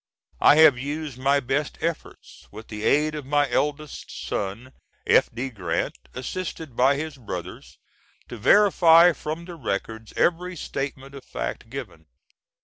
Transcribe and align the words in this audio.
I 0.39 0.55
have 0.55 0.79
used 0.79 1.19
my 1.19 1.39
best 1.39 1.77
efforts, 1.79 2.47
with 2.51 2.69
the 2.69 2.83
aid 2.85 3.13
of 3.13 3.23
my 3.23 3.47
eldest 3.51 4.09
son, 4.09 4.73
F. 5.05 5.29
D. 5.31 5.51
Grant, 5.51 5.95
assisted 6.15 6.75
by 6.75 6.95
his 6.95 7.17
brothers, 7.17 7.77
to 8.27 8.37
verify 8.37 9.13
from 9.13 9.45
the 9.45 9.53
records 9.53 10.11
every 10.15 10.55
statement 10.55 11.13
of 11.13 11.23
fact 11.23 11.69
given. 11.69 12.07